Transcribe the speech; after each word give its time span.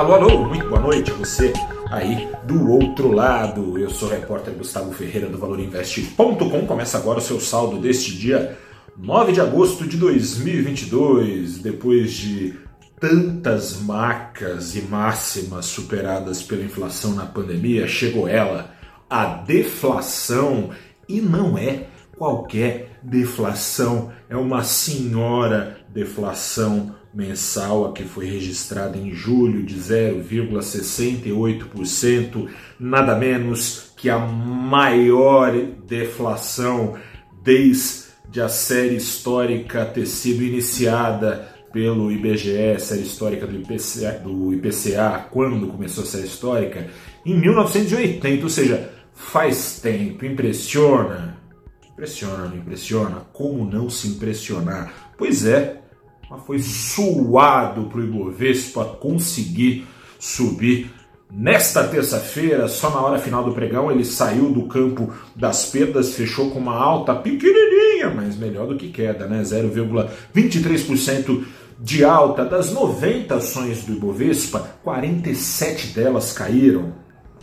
Alô, 0.00 0.14
alô, 0.14 0.44
muito 0.46 0.66
boa 0.66 0.80
noite 0.80 1.10
você 1.10 1.52
aí 1.90 2.26
do 2.44 2.72
outro 2.72 3.12
lado. 3.12 3.78
Eu 3.78 3.90
sou 3.90 4.08
o 4.08 4.10
repórter 4.10 4.54
Gustavo 4.54 4.92
Ferreira 4.92 5.28
do 5.28 5.36
ValorInvest.com. 5.36 6.66
Começa 6.66 6.96
agora 6.96 7.18
o 7.18 7.22
seu 7.22 7.38
saldo 7.38 7.78
deste 7.78 8.16
dia 8.16 8.56
9 8.96 9.32
de 9.32 9.42
agosto 9.42 9.86
de 9.86 9.98
2022, 9.98 11.58
depois 11.58 12.14
de 12.14 12.58
tantas 12.98 13.78
marcas 13.82 14.74
e 14.74 14.80
máximas 14.80 15.66
superadas 15.66 16.42
pela 16.42 16.64
inflação 16.64 17.12
na 17.12 17.26
pandemia, 17.26 17.86
chegou 17.86 18.26
ela, 18.26 18.72
a 19.08 19.26
deflação, 19.26 20.70
e 21.06 21.20
não 21.20 21.58
é 21.58 21.88
qualquer 22.16 22.98
deflação, 23.02 24.10
é 24.30 24.36
uma 24.36 24.64
senhora 24.64 25.76
deflação 25.90 26.98
mensal 27.12 27.86
a 27.86 27.92
que 27.92 28.04
foi 28.04 28.26
registrada 28.26 28.96
em 28.96 29.12
julho 29.12 29.64
de 29.64 29.76
0,68%, 29.76 32.48
nada 32.78 33.16
menos 33.16 33.92
que 33.96 34.08
a 34.08 34.18
maior 34.18 35.52
deflação 35.86 36.96
desde 37.42 38.40
a 38.40 38.48
série 38.48 38.94
histórica 38.96 39.84
ter 39.84 40.06
sido 40.06 40.42
iniciada 40.42 41.50
pelo 41.72 42.10
IBGE, 42.10 42.78
série 42.78 43.02
histórica 43.02 43.46
do 43.46 43.56
IPCA, 43.56 44.18
do 44.22 44.54
IPCA, 44.54 45.26
quando 45.30 45.68
começou 45.68 46.04
a 46.04 46.06
série 46.06 46.26
histórica, 46.26 46.88
em 47.24 47.38
1980, 47.38 48.42
ou 48.42 48.48
seja, 48.48 48.90
faz 49.14 49.80
tempo, 49.80 50.24
impressiona. 50.24 51.38
Impressiona, 51.92 52.56
impressiona? 52.56 53.26
Como 53.32 53.64
não 53.64 53.90
se 53.90 54.08
impressionar? 54.08 55.12
Pois 55.18 55.44
é, 55.44 55.79
mas 56.30 56.42
foi 56.44 56.60
suado 56.60 57.86
para 57.86 57.98
o 57.98 58.04
Ibovespa 58.04 58.84
conseguir 58.84 59.86
subir. 60.18 60.90
Nesta 61.32 61.86
terça-feira, 61.86 62.68
só 62.68 62.90
na 62.90 63.00
hora 63.00 63.18
final 63.18 63.44
do 63.44 63.52
pregão, 63.52 63.90
ele 63.90 64.04
saiu 64.04 64.50
do 64.50 64.66
campo 64.66 65.12
das 65.34 65.66
perdas, 65.66 66.14
fechou 66.14 66.50
com 66.50 66.58
uma 66.58 66.74
alta 66.74 67.14
pequenininha, 67.14 68.10
mas 68.14 68.36
melhor 68.36 68.66
do 68.66 68.76
que 68.76 68.88
queda, 68.88 69.26
né? 69.26 69.42
0,23% 69.42 71.44
de 71.78 72.04
alta. 72.04 72.44
Das 72.44 72.72
90 72.72 73.34
ações 73.34 73.84
do 73.84 73.92
Ibovespa, 73.92 74.78
47 74.82 75.88
delas 75.88 76.32
caíram. 76.32 76.92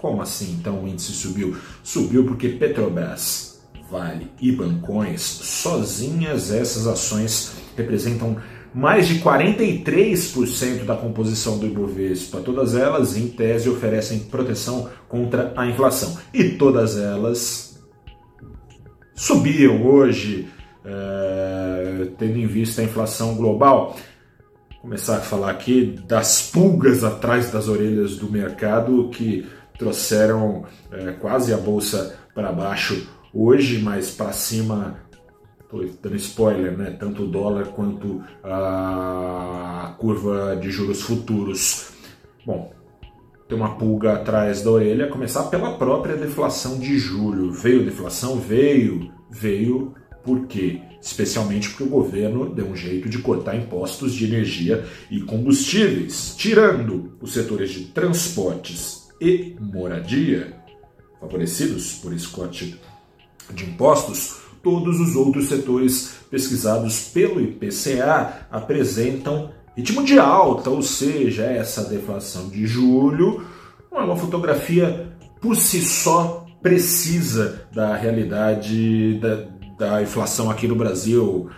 Como 0.00 0.20
assim 0.20 0.56
então 0.58 0.84
o 0.84 0.88
índice 0.88 1.12
subiu? 1.12 1.56
Subiu 1.82 2.24
porque 2.24 2.50
Petrobras, 2.50 3.60
Vale 3.90 4.30
e 4.40 4.52
Bancões, 4.52 5.22
sozinhas 5.22 6.52
essas 6.52 6.86
ações 6.86 7.52
representam 7.76 8.36
mais 8.76 9.08
de 9.08 9.20
43% 9.20 10.84
da 10.84 10.94
composição 10.94 11.58
do 11.58 11.64
Ibovespa. 11.64 12.42
Todas 12.42 12.76
elas, 12.76 13.16
em 13.16 13.26
tese, 13.26 13.70
oferecem 13.70 14.18
proteção 14.18 14.90
contra 15.08 15.54
a 15.56 15.66
inflação. 15.66 16.18
E 16.34 16.50
todas 16.50 16.98
elas 16.98 17.82
subiam 19.14 19.82
hoje, 19.82 20.46
é, 20.84 22.08
tendo 22.18 22.36
em 22.36 22.46
vista 22.46 22.82
a 22.82 22.84
inflação 22.84 23.34
global. 23.34 23.96
Começar 24.82 25.16
a 25.16 25.20
falar 25.22 25.52
aqui 25.52 25.98
das 26.06 26.50
pulgas 26.50 27.02
atrás 27.02 27.50
das 27.50 27.68
orelhas 27.68 28.16
do 28.16 28.30
mercado 28.30 29.08
que 29.08 29.46
trouxeram 29.78 30.66
é, 30.92 31.12
quase 31.12 31.54
a 31.54 31.56
bolsa 31.56 32.14
para 32.34 32.52
baixo 32.52 33.08
hoje, 33.32 33.78
mas 33.78 34.10
para 34.10 34.32
cima 34.32 35.05
Estou 35.66 35.84
dando 36.00 36.16
spoiler, 36.16 36.78
né? 36.78 36.92
Tanto 36.92 37.24
o 37.24 37.26
dólar 37.26 37.66
quanto 37.72 38.22
a 38.44 39.96
curva 39.98 40.56
de 40.56 40.70
juros 40.70 41.02
futuros. 41.02 41.88
Bom, 42.46 42.72
tem 43.48 43.58
uma 43.58 43.76
pulga 43.76 44.12
atrás 44.12 44.62
da 44.62 44.70
orelha, 44.70 45.08
começar 45.08 45.44
pela 45.44 45.76
própria 45.76 46.16
deflação 46.16 46.78
de 46.78 46.96
julho. 46.96 47.50
Veio 47.50 47.84
deflação? 47.84 48.38
Veio. 48.38 49.12
Veio 49.28 49.92
por 50.24 50.46
quê? 50.46 50.80
Especialmente 51.02 51.68
porque 51.70 51.82
o 51.82 51.88
governo 51.88 52.54
deu 52.54 52.66
um 52.66 52.76
jeito 52.76 53.08
de 53.08 53.18
cortar 53.18 53.56
impostos 53.56 54.14
de 54.14 54.24
energia 54.24 54.84
e 55.10 55.20
combustíveis, 55.20 56.34
tirando 56.36 57.16
os 57.20 57.32
setores 57.32 57.70
de 57.70 57.86
transportes 57.86 59.08
e 59.20 59.56
moradia, 59.60 60.56
favorecidos 61.20 61.94
por 61.94 62.12
esse 62.12 62.28
corte 62.28 62.80
de 63.52 63.64
impostos, 63.64 64.45
todos 64.66 64.98
os 64.98 65.14
outros 65.14 65.48
setores 65.48 66.16
pesquisados 66.28 67.08
pelo 67.10 67.40
IPCA 67.40 68.48
apresentam 68.50 69.52
ritmo 69.76 70.02
de 70.02 70.18
alta, 70.18 70.70
ou 70.70 70.82
seja, 70.82 71.44
essa 71.44 71.84
deflação 71.84 72.48
de 72.48 72.66
julho 72.66 73.46
não 73.92 74.00
é 74.00 74.04
uma 74.04 74.16
fotografia 74.16 75.16
por 75.40 75.54
si 75.54 75.80
só 75.82 76.44
precisa 76.60 77.68
da 77.72 77.94
realidade 77.94 79.20
da, 79.20 79.44
da 79.78 80.02
inflação 80.02 80.50
aqui 80.50 80.66
no 80.66 80.74
Brasil. 80.74 81.48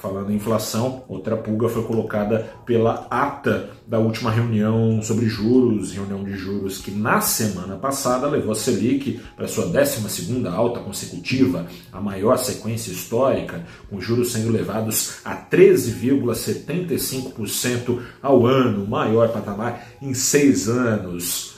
Falando 0.00 0.30
em 0.30 0.36
inflação, 0.36 1.02
outra 1.08 1.36
pulga 1.36 1.68
foi 1.68 1.82
colocada 1.82 2.48
pela 2.64 3.08
ata 3.10 3.70
da 3.84 3.98
última 3.98 4.30
reunião 4.30 5.02
sobre 5.02 5.26
juros, 5.26 5.92
reunião 5.92 6.22
de 6.22 6.36
juros 6.36 6.78
que 6.78 6.92
na 6.92 7.20
semana 7.20 7.74
passada 7.74 8.28
levou 8.28 8.52
a 8.52 8.54
Selic 8.54 9.20
para 9.34 9.48
sua 9.48 9.66
12 9.66 10.46
alta 10.46 10.78
consecutiva, 10.78 11.66
a 11.92 12.00
maior 12.00 12.38
sequência 12.38 12.92
histórica, 12.92 13.66
com 13.90 14.00
juros 14.00 14.30
sendo 14.30 14.52
levados 14.52 15.16
a 15.24 15.34
13,75% 15.34 18.00
ao 18.22 18.46
ano, 18.46 18.86
maior 18.86 19.30
patamar 19.30 19.84
em 20.00 20.14
seis 20.14 20.68
anos. 20.68 21.57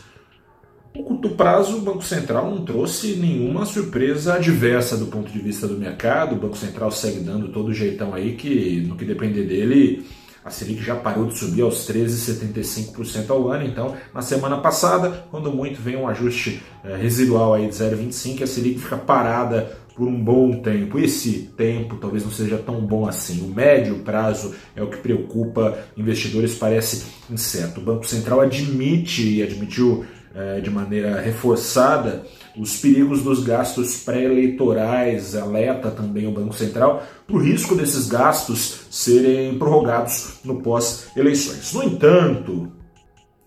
No 0.95 1.05
curto 1.05 1.31
prazo, 1.31 1.79
o 1.79 1.81
Banco 1.81 2.03
Central 2.03 2.51
não 2.51 2.65
trouxe 2.65 3.15
nenhuma 3.15 3.65
surpresa 3.65 4.35
adversa 4.35 4.97
do 4.97 5.07
ponto 5.07 5.31
de 5.31 5.39
vista 5.39 5.69
do 5.69 5.79
mercado. 5.79 6.35
O 6.35 6.39
Banco 6.39 6.57
Central 6.57 6.91
segue 6.91 7.21
dando 7.21 7.49
todo 7.49 7.69
o 7.69 7.75
jeitão 7.75 8.13
aí 8.13 8.35
que, 8.35 8.85
no 8.87 8.97
que 8.97 9.05
depender 9.05 9.45
dele, 9.45 10.05
a 10.45 10.51
Selic 10.51 10.83
já 10.83 10.97
parou 10.97 11.27
de 11.27 11.39
subir 11.39 11.63
aos 11.63 11.89
13,75% 11.89 13.31
ao 13.31 13.49
ano. 13.49 13.65
Então, 13.67 13.95
na 14.13 14.21
semana 14.21 14.59
passada, 14.59 15.27
quando 15.31 15.53
muito 15.53 15.81
vem 15.81 15.97
um 15.97 16.09
ajuste 16.09 16.61
é, 16.83 16.97
residual 16.97 17.55
aí 17.55 17.69
de 17.69 17.75
0,25, 17.75 18.43
a 18.43 18.47
Selic 18.47 18.81
fica 18.81 18.97
parada 18.97 19.79
por 19.95 20.09
um 20.09 20.19
bom 20.19 20.61
tempo. 20.61 20.99
Esse 20.99 21.51
tempo 21.57 21.99
talvez 21.99 22.25
não 22.25 22.33
seja 22.33 22.59
tão 22.59 22.81
bom 22.81 23.07
assim. 23.07 23.43
O 23.43 23.55
médio 23.55 23.99
prazo 24.01 24.55
é 24.75 24.83
o 24.83 24.89
que 24.89 24.97
preocupa 24.97 25.79
investidores, 25.97 26.55
parece 26.55 27.07
incerto. 27.31 27.81
O 27.81 27.85
Banco 27.85 28.07
Central 28.07 28.41
admite 28.41 29.37
e 29.37 29.43
admitiu 29.43 30.05
é, 30.35 30.61
de 30.61 30.71
maneira 30.71 31.21
reforçada 31.21 32.25
os 32.57 32.77
perigos 32.77 33.23
dos 33.23 33.43
gastos 33.43 34.03
pré-eleitorais, 34.03 35.37
alerta 35.37 35.91
também 35.91 36.27
o 36.27 36.33
Banco 36.33 36.55
Central 36.55 37.03
para 37.27 37.37
o 37.37 37.41
risco 37.41 37.75
desses 37.75 38.09
gastos 38.09 38.87
serem 38.91 39.57
prorrogados 39.59 40.41
no 40.45 40.61
pós-eleições. 40.61 41.73
No 41.73 41.83
entanto, 41.85 42.73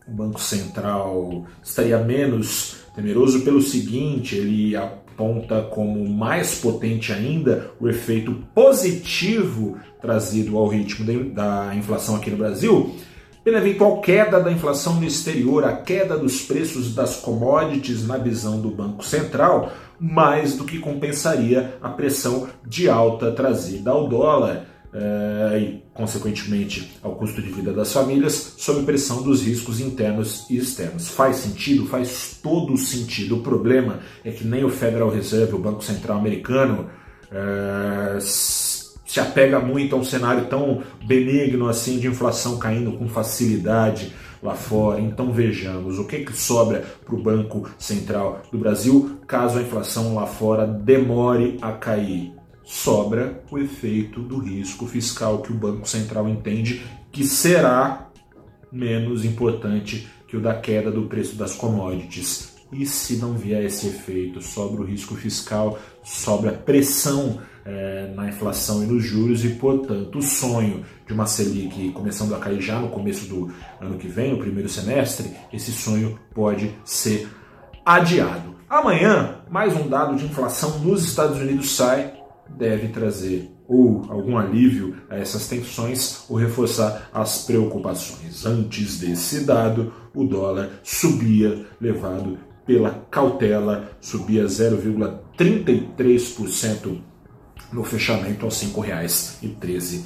o 0.07 0.11
Banco 0.11 0.39
Central 0.39 1.45
estaria 1.61 1.97
menos 1.99 2.77
temeroso 2.95 3.41
pelo 3.41 3.61
seguinte: 3.61 4.35
ele 4.35 4.75
aponta 4.75 5.61
como 5.63 6.07
mais 6.09 6.55
potente 6.55 7.11
ainda 7.11 7.71
o 7.79 7.89
efeito 7.89 8.44
positivo 8.55 9.77
trazido 10.01 10.57
ao 10.57 10.67
ritmo 10.67 11.05
da 11.31 11.73
inflação 11.75 12.15
aqui 12.15 12.29
no 12.29 12.38
Brasil 12.38 12.95
pela 13.44 13.58
eventual 13.58 14.00
queda 14.00 14.40
da 14.40 14.52
inflação 14.52 14.96
no 14.96 15.06
exterior, 15.06 15.66
a 15.66 15.74
queda 15.74 16.18
dos 16.18 16.42
preços 16.42 16.96
das 16.96 17.18
commodities 17.18 18.08
na 18.08 18.18
visão 18.18 18.59
do 18.59 18.70
Banco 18.70 19.04
Central, 19.04 19.72
mais 20.00 20.56
do 20.56 20.64
que 20.64 20.80
compensaria 20.80 21.78
a 21.81 21.90
pressão 21.90 22.48
de 22.66 22.90
alta 22.90 23.31
trazida 23.31 23.92
ao 23.92 24.08
dólar. 24.08 24.66
Eh, 24.96 25.59
e, 25.59 25.84
consequentemente, 25.92 27.00
ao 27.02 27.16
custo 27.16 27.42
de 27.42 27.52
vida 27.52 27.74
das 27.74 27.92
famílias, 27.92 28.54
sob 28.60 28.84
pressão 28.84 29.24
dos 29.24 29.42
riscos 29.42 29.80
internos 29.80 30.46
e 30.51 30.57
externos. 30.57 31.07
Faz 31.07 31.38
sentido? 31.38 31.88
Faz 31.88 32.39
todo 32.44 32.78
sentido. 32.78 33.38
O 33.38 33.42
problema 33.42 34.01
é 34.24 34.30
que 34.30 34.46
nem 34.46 34.63
o 34.63 34.69
Federal 34.69 35.10
Reserve, 35.10 35.56
o 35.56 35.57
Banco 35.57 35.84
Central 35.84 36.19
americano, 36.19 36.89
eh, 37.31 38.19
se 39.13 39.19
apega 39.19 39.60
muito 39.60 39.95
a 39.95 40.00
um 40.00 40.04
cenário 40.04 40.48
tão 40.48 40.81
benigno 41.06 41.69
assim 41.69 42.00
de 42.00 42.07
inflação 42.07 42.57
caindo 42.57 42.94
com 42.94 43.07
facilidade 43.07 44.12
lá 44.42 44.56
fora. 44.56 45.00
Então 45.00 45.31
vejamos 45.31 46.00
o 46.00 46.07
que, 46.07 46.25
que 46.25 46.36
sobra 46.36 46.83
para 47.06 47.13
o 47.13 47.21
Banco 47.21 47.69
Central 47.77 48.42
do 48.51 48.57
Brasil 48.57 49.19
caso 49.27 49.60
a 49.60 49.62
inflação 49.62 50.15
lá 50.15 50.25
fora 50.25 50.65
demore 50.65 51.60
a 51.62 51.74
cair. 51.74 52.33
Sobra 52.63 53.44
o 53.51 53.60
efeito 53.60 54.19
do 54.19 54.39
risco 54.39 54.88
fiscal 54.88 55.44
que 55.44 55.51
o 55.51 55.57
Banco 55.57 55.88
Central 55.88 56.27
entende 56.27 56.83
que 57.12 57.24
será 57.24 58.10
menos 58.71 59.24
importante 59.24 60.07
que 60.27 60.36
o 60.36 60.42
da 60.42 60.56
queda 60.56 60.89
do 60.89 61.04
preço 61.04 61.36
das 61.36 61.54
commodities. 61.54 62.51
E 62.71 62.83
se 62.88 63.18
não 63.18 63.33
vier 63.33 63.63
esse 63.63 63.89
efeito, 63.89 64.42
sobra 64.42 64.81
o 64.81 64.86
risco 64.86 65.13
fiscal, 65.13 65.77
sobra 66.04 66.51
pressão 66.51 67.39
é, 67.65 68.12
na 68.15 68.27
inflação 68.27 68.83
e 68.83 68.86
nos 68.86 69.04
juros 69.04 69.44
e, 69.45 69.50
portanto, 69.50 70.18
o 70.18 70.21
sonho 70.21 70.83
de 71.06 71.13
uma 71.13 71.25
Selic 71.25 71.92
começando 71.92 72.33
a 72.36 72.39
cair 72.39 72.62
já 72.62 72.80
no 72.80 72.89
começo 72.89 73.27
do 73.27 73.51
ano 73.80 73.98
que 73.98 74.07
vem, 74.07 74.31
no 74.31 74.39
primeiro 74.39 74.69
semestre, 74.69 75.31
esse 75.51 75.71
sonho 75.71 76.19
pode 76.33 76.74
ser 76.83 77.27
adiado. 77.86 78.56
Amanhã, 78.69 79.42
mais 79.50 79.75
um 79.75 79.88
dado 79.88 80.15
de 80.15 80.25
inflação 80.25 80.80
nos 80.80 81.04
Estados 81.04 81.38
Unidos 81.38 81.75
sai, 81.75 82.13
deve 82.50 82.89
trazer 82.89 83.51
ou 83.68 84.06
algum 84.10 84.38
alívio 84.38 84.95
a 85.10 85.18
essas 85.18 85.48
tensões 85.48 86.25
ou 86.30 86.38
reforçar 86.38 87.10
as 87.13 87.45
preocupações. 87.45 88.45
Antes 88.45 89.00
desse 89.00 89.45
dado, 89.45 89.94
o 90.13 90.25
dólar 90.25 90.69
subia, 90.83 91.65
levado 91.80 92.38
pela 92.65 93.06
cautela, 93.10 93.89
subia 94.01 94.44
0,33% 94.45 97.12
no 97.74 97.84
fechamento 97.84 98.46
aos 98.46 98.62
R$ 98.62 98.70
5,13. 98.70 100.04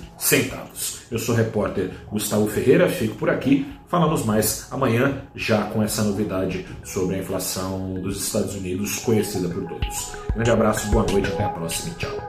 Eu 1.11 1.19
sou 1.19 1.35
o 1.35 1.37
repórter 1.37 1.91
Gustavo 2.09 2.47
Ferreira, 2.47 2.89
fico 2.89 3.15
por 3.15 3.29
aqui. 3.29 3.65
Falamos 3.87 4.25
mais 4.25 4.67
amanhã, 4.71 5.21
já 5.35 5.63
com 5.63 5.81
essa 5.81 6.03
novidade 6.03 6.65
sobre 6.83 7.15
a 7.15 7.19
inflação 7.19 7.93
dos 7.95 8.21
Estados 8.21 8.55
Unidos, 8.55 8.99
conhecida 8.99 9.47
por 9.47 9.65
todos. 9.65 10.11
Grande 10.33 10.51
abraço, 10.51 10.91
boa 10.91 11.05
noite, 11.09 11.29
até 11.29 11.43
a 11.43 11.49
próxima 11.49 11.93
e 11.93 11.99
tchau. 11.99 12.26